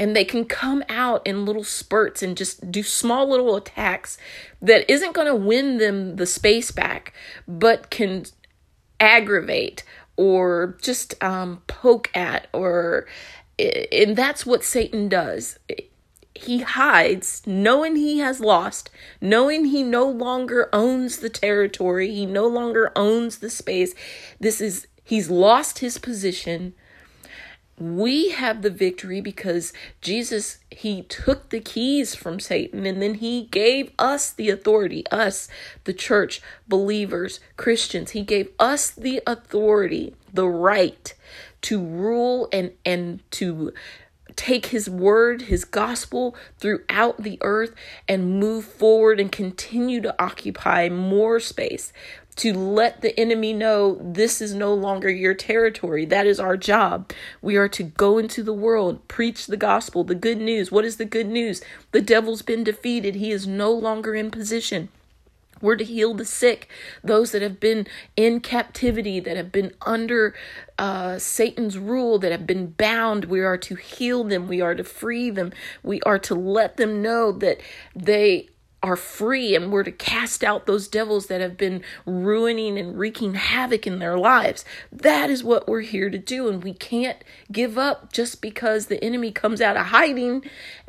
And 0.00 0.14
they 0.14 0.24
can 0.24 0.44
come 0.44 0.84
out 0.88 1.26
in 1.26 1.44
little 1.44 1.64
spurts 1.64 2.22
and 2.22 2.36
just 2.36 2.70
do 2.70 2.84
small 2.84 3.28
little 3.28 3.56
attacks 3.56 4.16
that 4.62 4.88
isn't 4.90 5.14
going 5.14 5.26
to 5.26 5.34
win 5.34 5.78
them 5.78 6.16
the 6.16 6.26
space 6.26 6.70
back, 6.70 7.12
but 7.48 7.90
can 7.90 8.24
aggravate 9.00 9.82
or 10.16 10.76
just 10.82 11.20
um, 11.22 11.62
poke 11.66 12.10
at 12.14 12.48
or 12.52 13.06
and 13.58 14.16
that's 14.16 14.44
what 14.44 14.62
satan 14.62 15.08
does 15.08 15.58
he 16.38 16.60
hides, 16.60 17.42
knowing 17.46 17.96
he 17.96 18.18
has 18.18 18.40
lost, 18.40 18.90
knowing 19.20 19.66
he 19.66 19.82
no 19.82 20.08
longer 20.08 20.68
owns 20.72 21.18
the 21.18 21.28
territory, 21.28 22.14
he 22.14 22.26
no 22.26 22.46
longer 22.46 22.92
owns 22.94 23.38
the 23.38 23.50
space. 23.50 23.94
This 24.38 24.60
is, 24.60 24.86
he's 25.02 25.30
lost 25.30 25.80
his 25.80 25.98
position. 25.98 26.74
We 27.76 28.30
have 28.30 28.62
the 28.62 28.70
victory 28.70 29.20
because 29.20 29.72
Jesus, 30.00 30.58
he 30.70 31.02
took 31.02 31.50
the 31.50 31.60
keys 31.60 32.14
from 32.14 32.40
Satan 32.40 32.86
and 32.86 33.00
then 33.02 33.14
he 33.14 33.48
gave 33.50 33.92
us 33.98 34.30
the 34.30 34.50
authority, 34.50 35.04
us, 35.10 35.48
the 35.84 35.92
church, 35.92 36.40
believers, 36.66 37.40
Christians. 37.56 38.12
He 38.12 38.22
gave 38.22 38.48
us 38.58 38.90
the 38.90 39.22
authority, 39.26 40.14
the 40.32 40.48
right 40.48 41.14
to 41.62 41.84
rule 41.84 42.48
and, 42.52 42.72
and 42.84 43.20
to 43.32 43.72
take 44.36 44.66
his 44.66 44.88
word, 44.88 45.42
his 45.42 45.64
gospel 45.64 46.36
throughout 46.58 47.22
the 47.22 47.38
earth 47.42 47.74
and 48.06 48.38
move 48.38 48.64
forward 48.64 49.20
and 49.20 49.32
continue 49.32 50.00
to 50.00 50.14
occupy 50.22 50.88
more 50.88 51.40
space 51.40 51.92
to 52.38 52.54
let 52.54 53.00
the 53.00 53.18
enemy 53.18 53.52
know 53.52 53.98
this 54.00 54.40
is 54.40 54.54
no 54.54 54.72
longer 54.72 55.10
your 55.10 55.34
territory. 55.34 56.04
That 56.04 56.24
is 56.24 56.38
our 56.38 56.56
job. 56.56 57.10
We 57.42 57.56
are 57.56 57.68
to 57.70 57.82
go 57.82 58.16
into 58.16 58.44
the 58.44 58.52
world, 58.52 59.06
preach 59.08 59.46
the 59.46 59.56
gospel, 59.56 60.04
the 60.04 60.14
good 60.14 60.38
news. 60.38 60.70
What 60.70 60.84
is 60.84 60.98
the 60.98 61.04
good 61.04 61.26
news? 61.26 61.60
The 61.90 62.00
devil's 62.00 62.42
been 62.42 62.62
defeated, 62.62 63.16
he 63.16 63.32
is 63.32 63.48
no 63.48 63.72
longer 63.72 64.14
in 64.14 64.30
position. 64.30 64.88
We're 65.60 65.76
to 65.76 65.84
heal 65.84 66.14
the 66.14 66.24
sick, 66.24 66.68
those 67.02 67.32
that 67.32 67.42
have 67.42 67.60
been 67.60 67.86
in 68.16 68.40
captivity, 68.40 69.20
that 69.20 69.36
have 69.36 69.52
been 69.52 69.72
under 69.82 70.34
uh, 70.78 71.18
Satan's 71.18 71.78
rule, 71.78 72.18
that 72.18 72.32
have 72.32 72.46
been 72.46 72.70
bound. 72.70 73.26
We 73.26 73.40
are 73.40 73.58
to 73.58 73.74
heal 73.74 74.24
them. 74.24 74.48
We 74.48 74.60
are 74.60 74.74
to 74.74 74.84
free 74.84 75.30
them. 75.30 75.52
We 75.82 76.00
are 76.02 76.18
to 76.20 76.34
let 76.34 76.76
them 76.76 77.02
know 77.02 77.32
that 77.32 77.60
they 77.94 78.48
are 78.82 78.96
free 78.96 79.56
and 79.56 79.72
we're 79.72 79.82
to 79.82 79.90
cast 79.90 80.44
out 80.44 80.66
those 80.66 80.86
devils 80.86 81.26
that 81.26 81.40
have 81.40 81.56
been 81.56 81.82
ruining 82.06 82.78
and 82.78 82.96
wreaking 82.96 83.34
havoc 83.34 83.86
in 83.86 83.98
their 83.98 84.16
lives. 84.16 84.64
That 84.92 85.30
is 85.30 85.42
what 85.42 85.66
we're 85.66 85.80
here 85.80 86.10
to 86.10 86.18
do. 86.18 86.48
And 86.48 86.62
we 86.62 86.72
can't 86.74 87.18
give 87.50 87.76
up 87.76 88.12
just 88.12 88.40
because 88.40 88.86
the 88.86 89.02
enemy 89.02 89.32
comes 89.32 89.60
out 89.60 89.76
of 89.76 89.86
hiding, 89.86 90.44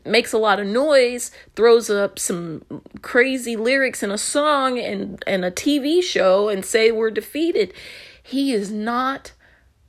makes 0.06 0.34
a 0.34 0.38
lot 0.38 0.60
of 0.60 0.68
noise, 0.68 1.32
throws 1.56 1.90
up 1.90 2.20
some 2.20 2.64
crazy 3.02 3.56
lyrics 3.56 4.04
in 4.04 4.12
a 4.12 4.18
song 4.20 4.78
and, 4.78 5.24
and 5.26 5.44
a 5.44 5.52
TV 5.52 6.04
show 6.04 6.48
and 6.48 6.64
say 6.64 6.92
we're 6.92 7.10
defeated. 7.10 7.74
He 8.22 8.54
is 8.54 8.72
not 8.72 9.32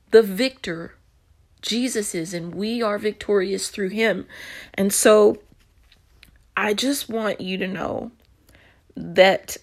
the 0.09 0.23
victor. 0.23 0.95
Jesus 1.61 2.15
is, 2.15 2.33
and 2.33 2.55
we 2.55 2.81
are 2.81 2.97
victorious 2.97 3.69
through 3.69 3.89
him. 3.89 4.25
And 4.73 4.91
so 4.91 5.43
I 6.55 6.73
just 6.73 7.09
want 7.09 7.41
you 7.41 7.57
to 7.57 7.67
know 7.67 8.11
that 8.95 9.57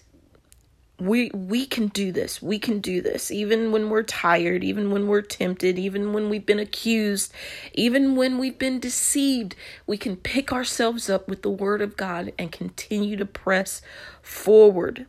we 0.99 1.31
we 1.33 1.65
can 1.65 1.87
do 1.87 2.11
this. 2.11 2.41
We 2.41 2.59
can 2.59 2.79
do 2.79 3.01
this 3.01 3.31
even 3.31 3.71
when 3.71 3.89
we're 3.89 4.03
tired, 4.03 4.63
even 4.63 4.91
when 4.91 5.07
we're 5.07 5.21
tempted, 5.21 5.79
even 5.79 6.13
when 6.13 6.29
we've 6.29 6.45
been 6.45 6.59
accused, 6.59 7.33
even 7.73 8.15
when 8.15 8.37
we've 8.37 8.57
been 8.57 8.79
deceived. 8.79 9.55
We 9.87 9.97
can 9.97 10.17
pick 10.17 10.51
ourselves 10.51 11.09
up 11.09 11.27
with 11.27 11.41
the 11.41 11.49
word 11.49 11.81
of 11.81 11.95
God 11.95 12.33
and 12.37 12.51
continue 12.51 13.15
to 13.17 13.25
press 13.25 13.81
forward 14.21 15.05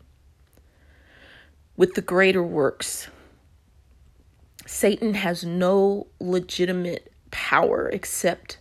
with 1.76 1.94
the 1.94 2.02
greater 2.02 2.42
works. 2.42 3.08
Satan 4.66 5.14
has 5.14 5.44
no 5.44 6.06
legitimate 6.20 7.12
power 7.30 7.88
except 7.88 8.58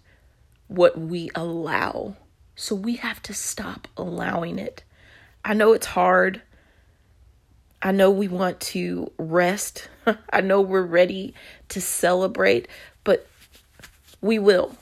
what 0.67 0.99
we 0.99 1.29
allow 1.35 2.15
so 2.59 2.75
we 2.75 2.95
have 2.97 3.21
to 3.23 3.33
stop 3.33 3.87
allowing 3.95 4.59
it. 4.59 4.83
I 5.45 5.53
know 5.53 5.71
it's 5.71 5.85
hard. 5.85 6.41
I 7.81 7.93
know 7.93 8.11
we 8.11 8.27
want 8.27 8.59
to 8.59 9.13
rest. 9.17 9.87
I 10.33 10.41
know 10.41 10.59
we're 10.59 10.81
ready 10.81 11.33
to 11.69 11.79
celebrate, 11.79 12.67
but 13.05 13.25
we 14.19 14.39
will. 14.39 14.75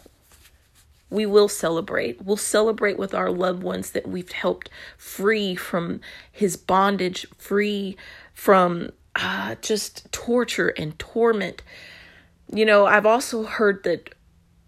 We 1.11 1.27
will 1.27 1.47
celebrate. 1.47 2.19
We'll 2.19 2.35
celebrate 2.35 2.97
with 2.97 3.13
our 3.13 3.29
loved 3.29 3.61
ones 3.61 3.91
that 3.91 4.07
we've 4.07 4.31
helped 4.31 4.71
free 4.97 5.53
from 5.55 6.01
his 6.31 6.57
bondage, 6.57 7.27
free 7.37 7.95
from 8.33 8.89
uh, 9.15 9.53
just 9.61 10.11
torture 10.11 10.69
and 10.69 10.97
torment. 10.97 11.61
You 12.51 12.65
know, 12.65 12.87
I've 12.87 13.05
also 13.05 13.43
heard 13.43 13.83
that 13.83 14.15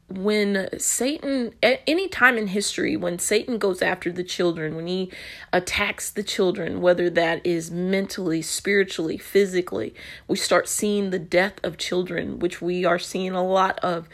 when 0.10 0.68
Satan, 0.80 1.54
at 1.62 1.82
any 1.86 2.08
time 2.08 2.38
in 2.38 2.48
history, 2.48 2.98
when 2.98 3.20
Satan 3.20 3.58
goes 3.58 3.82
after 3.82 4.12
the 4.12 4.24
children, 4.24 4.76
when 4.76 4.88
he 4.88 5.12
attacks 5.54 6.10
the 6.10 6.24
children, 6.24 6.82
whether 6.82 7.10
that 7.12 7.46
is 7.46 7.70
mentally, 7.70 8.42
spiritually, 8.42 9.18
physically, 9.18 9.94
we 10.28 10.36
start 10.36 10.68
seeing 10.68 11.12
the 11.12 11.20
death 11.20 11.60
of 11.64 11.78
children, 11.78 12.40
which 12.40 12.62
we 12.62 12.86
are 12.86 13.00
seeing 13.00 13.32
a 13.32 13.46
lot 13.46 13.80
of 13.80 14.10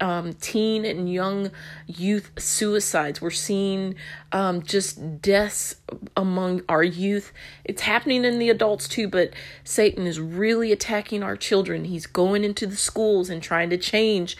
um, 0.00 0.32
teen 0.34 0.84
and 0.84 1.12
young 1.12 1.50
youth 1.86 2.30
suicides. 2.38 3.20
We're 3.20 3.30
seeing 3.30 3.94
um, 4.32 4.62
just 4.62 5.20
deaths 5.20 5.76
among 6.16 6.62
our 6.68 6.82
youth. 6.82 7.32
It's 7.64 7.82
happening 7.82 8.24
in 8.24 8.38
the 8.38 8.50
adults 8.50 8.88
too, 8.88 9.08
but 9.08 9.32
Satan 9.64 10.06
is 10.06 10.20
really 10.20 10.72
attacking 10.72 11.22
our 11.22 11.36
children. 11.36 11.84
He's 11.84 12.06
going 12.06 12.44
into 12.44 12.66
the 12.66 12.76
schools 12.76 13.28
and 13.30 13.42
trying 13.42 13.70
to 13.70 13.78
change 13.78 14.36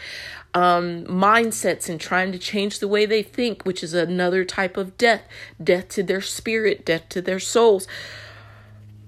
um, 0.53 1.05
mindsets 1.05 1.89
and 1.89 1.99
trying 1.99 2.31
to 2.31 2.39
change 2.39 2.79
the 2.79 2.87
way 2.87 3.05
they 3.05 3.23
think, 3.23 3.63
which 3.63 3.83
is 3.83 3.93
another 3.93 4.43
type 4.43 4.77
of 4.77 4.97
death 4.97 5.21
death 5.61 5.89
to 5.89 6.03
their 6.03 6.21
spirit, 6.21 6.85
death 6.85 7.09
to 7.09 7.21
their 7.21 7.39
souls. 7.39 7.87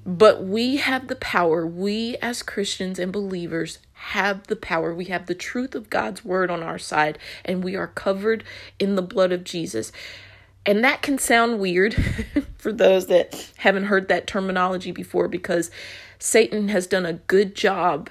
But 0.06 0.44
we 0.44 0.78
have 0.78 1.08
the 1.08 1.16
power, 1.16 1.66
we 1.66 2.18
as 2.22 2.42
Christians 2.42 2.98
and 2.98 3.12
believers 3.12 3.78
have 4.02 4.48
the 4.48 4.56
power. 4.56 4.94
We 4.94 5.06
have 5.06 5.28
the 5.28 5.36
truth 5.36 5.76
of 5.76 5.90
God's 5.90 6.26
word 6.26 6.50
on 6.50 6.64
our 6.64 6.80
side, 6.80 7.20
and 7.46 7.64
we 7.64 7.76
are 7.76 7.88
covered 7.88 8.44
in 8.80 8.96
the 8.96 9.02
blood 9.02 9.32
of 9.32 9.44
Jesus. 9.44 9.92
And 10.66 10.84
that 10.84 11.02
can 11.02 11.20
sound 11.20 11.60
weird 11.60 11.96
for 12.58 12.74
those 12.74 13.08
that 13.08 13.52
haven't 13.58 13.86
heard 13.86 14.08
that 14.08 14.28
terminology 14.28 14.92
before 14.92 15.28
because 15.28 15.70
Satan 16.18 16.70
has 16.70 16.88
done 16.88 17.06
a 17.06 17.14
good 17.14 17.56
job. 17.56 18.10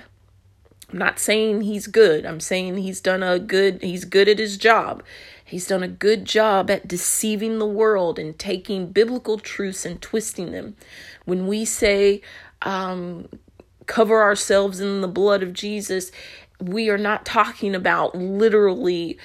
I'm 0.91 0.99
not 0.99 1.19
saying 1.19 1.63
he's 1.63 1.87
good. 1.87 2.25
I'm 2.25 2.41
saying 2.41 2.77
he's 2.79 3.01
done 3.01 3.23
a 3.23 3.39
good 3.39 3.83
he's 3.83 4.05
good 4.05 4.29
at 4.29 4.39
his 4.39 4.57
job. 4.57 5.03
He's 5.45 5.67
done 5.67 5.83
a 5.83 5.89
good 5.89 6.25
job 6.25 6.71
at 6.71 6.87
deceiving 6.87 7.59
the 7.59 7.67
world 7.67 8.19
and 8.19 8.39
taking 8.39 8.87
biblical 8.87 9.39
truths 9.39 9.85
and 9.85 10.01
twisting 10.01 10.53
them. 10.53 10.77
When 11.25 11.49
we 11.49 11.65
say 11.65 12.23
um, 12.63 13.29
cover 13.91 14.23
ourselves 14.23 14.79
in 14.79 15.01
the 15.01 15.09
blood 15.09 15.43
of 15.43 15.53
Jesus, 15.53 16.13
we 16.61 16.89
are 16.91 16.99
not 16.99 17.27
talking 17.27 17.75
about 17.75 18.15
literally 18.15 19.19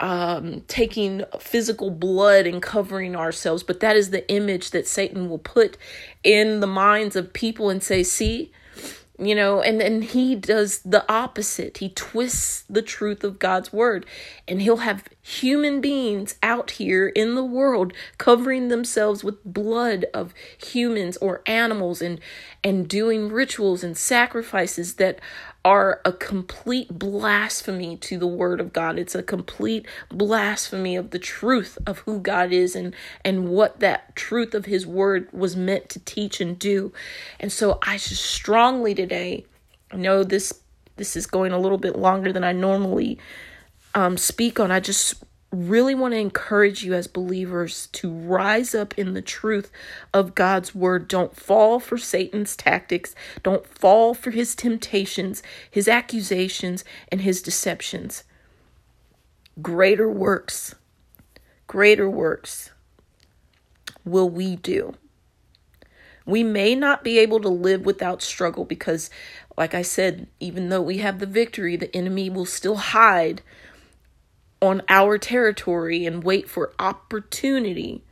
um, 0.00 0.62
taking 0.66 1.22
physical 1.38 1.90
blood 1.90 2.44
and 2.44 2.60
covering 2.60 3.14
ourselves, 3.14 3.62
but 3.62 3.78
that 3.78 3.96
is 3.96 4.10
the 4.10 4.28
image 4.28 4.72
that 4.72 4.88
Satan 4.88 5.30
will 5.30 5.38
put 5.38 5.76
in 6.24 6.58
the 6.58 6.66
minds 6.66 7.14
of 7.14 7.32
people 7.32 7.70
and 7.70 7.80
say, 7.80 8.02
see, 8.02 8.50
you 9.18 9.34
know 9.34 9.60
and 9.60 9.80
then 9.80 10.02
he 10.02 10.34
does 10.34 10.80
the 10.80 11.04
opposite. 11.10 11.78
He 11.78 11.88
twists 11.90 12.64
the 12.68 12.82
truth 12.82 13.24
of 13.24 13.38
god's 13.38 13.72
word 13.72 14.06
and 14.46 14.62
he'll 14.62 14.78
have 14.78 15.04
human 15.20 15.80
beings 15.80 16.36
out 16.42 16.72
here 16.72 17.08
in 17.08 17.34
the 17.34 17.44
world 17.44 17.92
covering 18.16 18.68
themselves 18.68 19.24
with 19.24 19.44
blood 19.44 20.06
of 20.14 20.32
humans 20.64 21.16
or 21.18 21.42
animals 21.46 22.00
and 22.00 22.20
and 22.62 22.88
doing 22.88 23.28
rituals 23.28 23.84
and 23.84 23.96
sacrifices 23.96 24.94
that 24.94 25.20
are 25.68 26.00
a 26.06 26.12
complete 26.12 26.98
blasphemy 26.98 27.94
to 27.98 28.16
the 28.16 28.26
word 28.26 28.58
of 28.58 28.72
God. 28.72 28.98
It's 28.98 29.14
a 29.14 29.22
complete 29.22 29.84
blasphemy 30.08 30.96
of 30.96 31.10
the 31.10 31.18
truth 31.18 31.76
of 31.86 31.98
who 31.98 32.20
God 32.20 32.52
is 32.52 32.74
and 32.74 32.94
and 33.22 33.50
what 33.50 33.80
that 33.80 34.16
truth 34.16 34.54
of 34.54 34.64
his 34.64 34.86
word 34.86 35.28
was 35.30 35.56
meant 35.56 35.90
to 35.90 36.00
teach 36.00 36.40
and 36.40 36.58
do. 36.58 36.90
And 37.38 37.52
so 37.52 37.78
I 37.82 37.98
just 37.98 38.24
strongly 38.24 38.94
today 38.94 39.44
I 39.90 39.96
know 39.96 40.24
this 40.24 40.54
this 40.96 41.16
is 41.16 41.26
going 41.26 41.52
a 41.52 41.58
little 41.58 41.76
bit 41.76 41.96
longer 41.96 42.32
than 42.32 42.44
I 42.44 42.52
normally 42.52 43.18
um, 43.94 44.16
speak 44.16 44.58
on. 44.58 44.70
I 44.70 44.80
just 44.80 45.22
really 45.50 45.94
want 45.94 46.12
to 46.12 46.18
encourage 46.18 46.84
you 46.84 46.94
as 46.94 47.06
believers 47.06 47.86
to 47.88 48.10
rise 48.12 48.74
up 48.74 48.96
in 48.98 49.14
the 49.14 49.22
truth 49.22 49.70
of 50.12 50.34
God's 50.34 50.74
word. 50.74 51.08
Don't 51.08 51.34
fall 51.34 51.80
for 51.80 51.96
Satan's 51.96 52.54
tactics. 52.54 53.14
Don't 53.42 53.66
fall 53.66 54.12
for 54.12 54.30
his 54.30 54.54
temptations, 54.54 55.42
his 55.70 55.88
accusations, 55.88 56.84
and 57.10 57.22
his 57.22 57.40
deceptions. 57.40 58.24
Greater 59.62 60.10
works, 60.10 60.74
greater 61.66 62.08
works 62.08 62.70
will 64.04 64.28
we 64.28 64.56
do. 64.56 64.94
We 66.26 66.44
may 66.44 66.74
not 66.74 67.02
be 67.02 67.18
able 67.18 67.40
to 67.40 67.48
live 67.48 67.86
without 67.86 68.20
struggle 68.20 68.66
because, 68.66 69.08
like 69.56 69.74
I 69.74 69.80
said, 69.80 70.26
even 70.40 70.68
though 70.68 70.82
we 70.82 70.98
have 70.98 71.18
the 71.18 71.26
victory, 71.26 71.74
the 71.76 71.94
enemy 71.96 72.28
will 72.28 72.44
still 72.44 72.76
hide 72.76 73.40
on 74.60 74.82
our 74.88 75.18
territory 75.18 76.04
and 76.04 76.24
wait 76.24 76.48
for 76.48 76.72
opportunity 76.78 78.02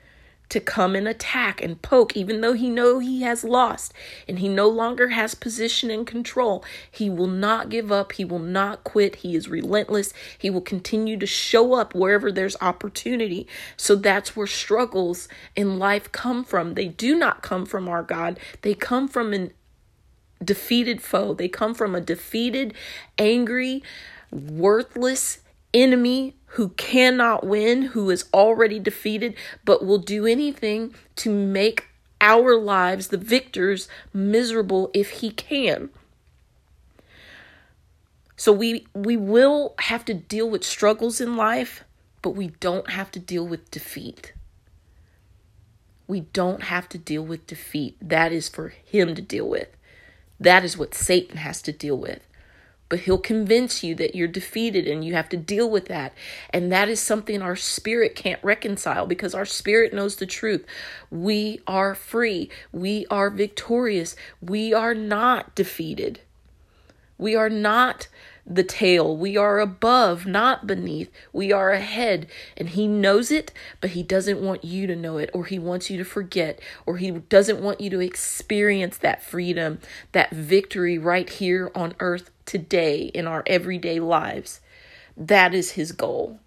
to 0.49 0.61
come 0.61 0.95
and 0.95 1.09
attack 1.09 1.61
and 1.61 1.83
poke 1.83 2.17
even 2.17 2.41
though 2.41 2.53
he 2.53 2.71
know 2.71 3.01
he 3.01 3.23
has 3.23 3.43
lost 3.43 3.93
and 4.29 4.39
he 4.39 4.49
no 4.49 4.69
longer 4.69 5.09
has 5.09 5.35
position 5.35 5.91
and 5.91 6.07
control 6.07 6.65
he 6.91 7.11
will 7.11 7.27
not 7.27 7.69
give 7.69 7.91
up. 7.91 8.13
He 8.13 8.25
will 8.25 8.39
not 8.39 8.85
quit. 8.85 9.17
He 9.17 9.35
is 9.35 9.49
relentless. 9.49 10.13
He 10.39 10.51
will 10.51 10.61
continue 10.61 11.17
to 11.19 11.27
show 11.27 11.75
up 11.75 11.95
wherever 11.95 12.31
there's 12.31 12.57
opportunity. 12.61 13.47
So 13.77 13.97
that's 13.97 14.37
where 14.37 14.47
struggles 14.47 15.29
in 15.55 15.79
life 15.79 16.13
come 16.13 16.45
from. 16.45 16.75
They 16.75 16.89
do 16.89 17.19
not 17.19 17.43
come 17.43 17.67
from 17.67 17.89
our 17.89 18.03
god. 18.03 18.39
They 18.63 18.75
come 18.75 19.09
from 19.09 19.33
an 19.33 19.53
defeated 20.45 21.03
foe. 21.03 21.35
They 21.35 21.49
come 21.49 21.75
from 21.75 21.95
a 21.95 22.01
defeated 22.01 22.75
angry 23.19 23.83
worthless 24.31 25.39
enemy 25.77 26.35
who 26.57 26.71
cannot 26.71 27.47
win, 27.47 27.83
who 27.83 28.11
is 28.11 28.25
already 28.33 28.79
defeated, 28.79 29.35
but 29.65 29.85
will 29.85 29.99
do 29.99 30.27
anything 30.27 30.95
to 31.17 31.31
make 31.31 31.89
our 32.21 32.57
lives, 32.57 33.09
the 33.09 33.19
victors, 33.19 33.89
miserable 34.13 34.91
if 34.95 35.11
he 35.21 35.31
can. 35.31 35.91
So 38.37 38.53
we 38.53 38.87
we 38.95 39.17
will 39.17 39.75
have 39.81 40.05
to 40.07 40.15
deal 40.15 40.49
with 40.49 40.65
struggles 40.65 41.21
in 41.21 41.37
life, 41.37 41.85
but 42.23 42.31
we 42.31 42.49
don't 42.61 42.91
have 42.91 43.11
to 43.13 43.19
deal 43.19 43.47
with 43.47 43.71
defeat. 43.71 44.33
We 46.07 46.21
don't 46.21 46.65
have 46.65 46.89
to 46.91 46.99
deal 46.99 47.23
with 47.23 47.47
defeat. 47.47 47.97
That 48.01 48.33
is 48.33 48.49
for 48.49 48.69
him 48.69 49.15
to 49.15 49.23
deal 49.23 49.49
with. 49.49 49.69
That 50.39 50.65
is 50.65 50.79
what 50.79 50.95
Satan 50.95 51.39
has 51.39 51.61
to 51.63 51.73
deal 51.73 51.97
with 51.97 52.21
but 52.89 53.01
he'll 53.01 53.19
convince 53.19 53.83
you 53.83 53.95
that 53.97 54.15
you're 54.15 54.29
defeated 54.29 54.87
and 54.87 55.05
you 55.05 55.15
have 55.15 55.29
to 55.31 55.37
deal 55.37 55.69
with 55.69 55.87
that. 55.87 56.13
And 56.51 56.71
that 56.71 56.89
is 56.89 57.01
something 57.01 57.43
our 57.43 57.57
spirit 57.57 58.15
can't 58.15 58.43
reconcile 58.43 59.07
because 59.07 59.35
our 59.35 59.45
spirit 59.45 59.93
knows 59.93 60.17
the 60.17 60.27
truth. 60.27 60.65
We 61.11 61.61
are 61.67 61.95
free, 61.95 62.51
we 62.73 63.07
are 63.11 63.31
victorious, 63.31 64.15
we 64.41 64.73
are 64.73 64.95
not 64.95 65.55
defeated. 65.55 66.21
We 67.19 67.35
are 67.35 67.49
not 67.49 68.09
the 68.47 68.63
tail. 68.63 69.17
We 69.17 69.37
are 69.37 69.59
above, 69.59 70.25
not 70.25 70.67
beneath. 70.67 71.11
We 71.33 71.53
are 71.53 71.73
ahead. 71.73 72.29
And 72.57 72.71
He 72.71 72.87
knows 72.87 73.31
it, 73.31 73.53
but 73.81 73.91
He 73.91 74.03
doesn't 74.03 74.41
want 74.41 74.65
you 74.65 74.87
to 74.87 74.95
know 74.95 75.19
it, 75.19 75.31
or 75.35 75.45
He 75.45 75.59
wants 75.59 75.91
you 75.91 75.99
to 75.99 76.05
forget, 76.05 76.61
or 76.87 76.97
He 76.99 77.11
doesn't 77.11 77.61
want 77.61 77.81
you 77.81 77.91
to 77.91 78.01
experience 78.01 78.99
that 78.99 79.23
freedom, 79.23 79.81
that 80.13 80.31
victory 80.31 80.97
right 80.97 81.29
here 81.29 81.73
on 81.75 81.95
earth 81.99 82.31
today 82.45 83.03
in 83.03 83.27
our 83.27 83.43
everyday 83.47 83.99
lives. 83.99 84.61
That 85.17 85.53
is 85.55 85.73
His 85.73 85.93
goal. 85.93 86.39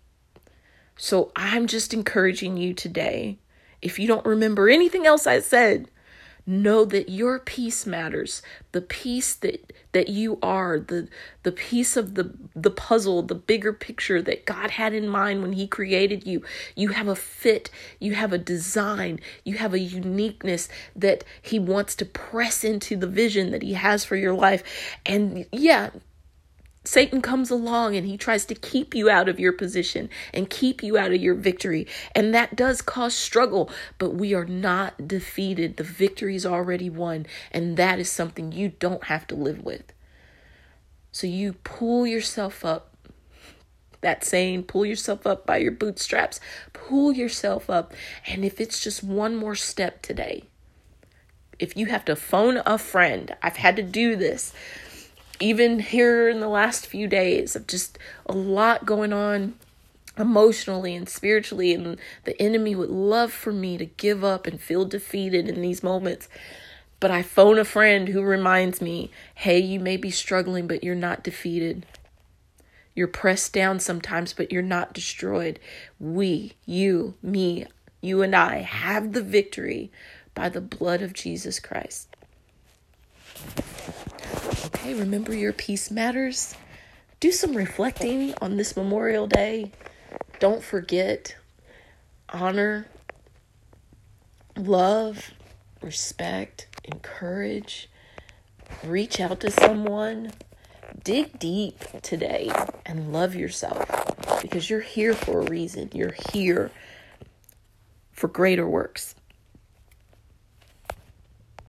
So 0.95 1.31
I'm 1.35 1.67
just 1.67 1.93
encouraging 1.93 2.57
you 2.57 2.73
today. 2.73 3.39
If 3.81 3.99
you 3.99 4.07
don't 4.07 4.25
remember 4.25 4.69
anything 4.69 5.05
else 5.05 5.25
I 5.25 5.39
said, 5.39 5.89
know 6.49 6.83
that 6.83 7.09
your 7.09 7.39
peace 7.39 7.85
matters. 7.85 8.41
The 8.71 8.81
peace 8.81 9.35
that 9.35 9.71
that 9.91 10.09
you 10.09 10.37
are 10.41 10.79
the 10.79 11.07
the 11.43 11.51
piece 11.51 11.95
of 11.95 12.15
the 12.15 12.33
the 12.55 12.71
puzzle 12.71 13.21
the 13.21 13.35
bigger 13.35 13.71
picture 13.71 14.21
that 14.21 14.45
God 14.45 14.71
had 14.71 14.93
in 14.93 15.07
mind 15.07 15.41
when 15.41 15.53
he 15.53 15.67
created 15.67 16.25
you. 16.25 16.43
You 16.75 16.89
have 16.89 17.07
a 17.07 17.15
fit. 17.15 17.69
You 17.99 18.15
have 18.15 18.33
a 18.33 18.37
design. 18.37 19.19
You 19.43 19.57
have 19.57 19.73
a 19.73 19.79
uniqueness 19.79 20.69
that 20.95 21.23
he 21.41 21.59
wants 21.59 21.95
to 21.95 22.05
press 22.05 22.63
into 22.63 22.97
the 22.97 23.07
vision 23.07 23.51
that 23.51 23.61
he 23.61 23.73
has 23.73 24.03
for 24.03 24.15
your 24.15 24.33
life. 24.33 24.63
And 25.05 25.45
yeah 25.51 25.91
Satan 26.89 27.21
comes 27.21 27.51
along 27.51 27.95
and 27.95 28.07
he 28.07 28.17
tries 28.17 28.45
to 28.45 28.55
keep 28.55 28.95
you 28.95 29.11
out 29.11 29.29
of 29.29 29.39
your 29.39 29.53
position 29.53 30.09
and 30.33 30.49
keep 30.49 30.81
you 30.81 30.97
out 30.97 31.11
of 31.11 31.21
your 31.21 31.35
victory. 31.35 31.85
And 32.15 32.33
that 32.33 32.55
does 32.55 32.81
cause 32.81 33.13
struggle, 33.13 33.69
but 33.99 34.15
we 34.15 34.33
are 34.33 34.45
not 34.45 35.07
defeated. 35.07 35.77
The 35.77 35.83
victory 35.83 36.35
is 36.35 36.47
already 36.47 36.89
won, 36.89 37.27
and 37.51 37.77
that 37.77 37.99
is 37.99 38.09
something 38.09 38.51
you 38.51 38.69
don't 38.69 39.03
have 39.03 39.27
to 39.27 39.35
live 39.35 39.63
with. 39.63 39.93
So 41.11 41.27
you 41.27 41.53
pull 41.63 42.07
yourself 42.07 42.65
up. 42.65 42.97
That 44.01 44.23
saying, 44.23 44.63
pull 44.63 44.83
yourself 44.83 45.27
up 45.27 45.45
by 45.45 45.57
your 45.57 45.73
bootstraps. 45.73 46.39
Pull 46.73 47.11
yourself 47.11 47.69
up. 47.69 47.93
And 48.25 48.43
if 48.43 48.59
it's 48.59 48.83
just 48.83 49.03
one 49.03 49.35
more 49.35 49.53
step 49.53 50.01
today, 50.01 50.45
if 51.59 51.77
you 51.77 51.85
have 51.85 52.05
to 52.05 52.15
phone 52.15 52.63
a 52.65 52.79
friend, 52.79 53.35
I've 53.43 53.57
had 53.57 53.75
to 53.75 53.83
do 53.83 54.15
this 54.15 54.53
even 55.39 55.79
here 55.79 56.29
in 56.29 56.39
the 56.39 56.47
last 56.47 56.87
few 56.87 57.07
days 57.07 57.55
of 57.55 57.67
just 57.67 57.97
a 58.25 58.33
lot 58.33 58.85
going 58.85 59.13
on 59.13 59.55
emotionally 60.17 60.95
and 60.95 61.07
spiritually 61.07 61.73
and 61.73 61.97
the 62.25 62.41
enemy 62.41 62.75
would 62.75 62.89
love 62.89 63.31
for 63.31 63.53
me 63.53 63.77
to 63.77 63.85
give 63.85 64.23
up 64.23 64.45
and 64.45 64.59
feel 64.59 64.83
defeated 64.85 65.47
in 65.47 65.61
these 65.61 65.83
moments. 65.83 66.27
But 66.99 67.11
i 67.11 67.21
phone 67.21 67.57
a 67.57 67.65
friend 67.65 68.09
who 68.09 68.21
reminds 68.21 68.81
me 68.81 69.11
hey 69.35 69.59
you 69.59 69.79
may 69.79 69.97
be 69.97 70.11
struggling 70.11 70.67
but 70.67 70.83
you're 70.83 70.95
not 70.95 71.23
defeated. 71.23 71.85
You're 72.93 73.07
pressed 73.07 73.53
down 73.53 73.79
sometimes 73.79 74.33
but 74.33 74.51
you're 74.51 74.61
not 74.61 74.93
destroyed. 74.93 75.59
We 75.99 76.53
you 76.65 77.13
me 77.21 77.65
you 78.01 78.21
and 78.21 78.35
i 78.35 78.59
have 78.59 79.13
the 79.13 79.23
victory 79.23 79.91
by 80.33 80.49
the 80.49 80.61
blood 80.61 81.01
of 81.01 81.13
jesus 81.13 81.59
christ 81.59 82.15
Okay, 84.65 84.93
remember 84.93 85.33
your 85.33 85.53
peace 85.53 85.89
matters. 85.89 86.53
Do 87.19 87.31
some 87.31 87.55
reflecting 87.55 88.33
on 88.41 88.57
this 88.57 88.75
Memorial 88.75 89.25
Day. 89.25 89.71
Don't 90.39 90.61
forget, 90.61 91.35
honor, 92.29 92.87
love, 94.57 95.31
respect, 95.81 96.67
encourage, 96.83 97.89
reach 98.83 99.19
out 99.19 99.39
to 99.41 99.51
someone. 99.51 100.33
Dig 101.03 101.39
deep 101.39 101.79
today 102.01 102.51
and 102.85 103.13
love 103.13 103.35
yourself 103.35 103.85
because 104.41 104.69
you're 104.69 104.81
here 104.81 105.13
for 105.13 105.39
a 105.39 105.49
reason. 105.49 105.89
You're 105.93 106.15
here 106.33 106.71
for 108.11 108.27
greater 108.27 108.67
works. 108.67 109.15